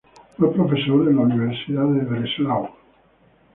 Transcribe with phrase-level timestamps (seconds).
[0.35, 2.67] Fue profesor en al Universidad de Breslau.